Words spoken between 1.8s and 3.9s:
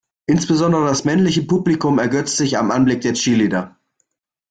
ergötzt sich am Anblick der Cheerleader.